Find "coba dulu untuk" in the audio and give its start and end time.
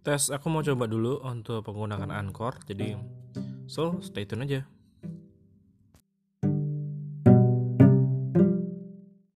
0.64-1.60